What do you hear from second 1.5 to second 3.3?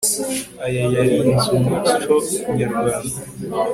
umuco nyarwanda